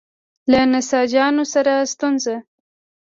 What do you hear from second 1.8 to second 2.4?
ستونزه.